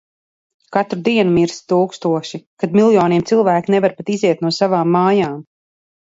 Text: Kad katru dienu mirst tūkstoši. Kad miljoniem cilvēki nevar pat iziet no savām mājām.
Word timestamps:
Kad 0.77 0.85
katru 0.85 0.97
dienu 1.07 1.33
mirst 1.35 1.61
tūkstoši. 1.73 2.39
Kad 2.65 2.73
miljoniem 2.81 3.27
cilvēki 3.33 3.75
nevar 3.75 3.97
pat 4.01 4.11
iziet 4.17 4.43
no 4.49 4.53
savām 4.59 4.93
mājām. 4.99 5.39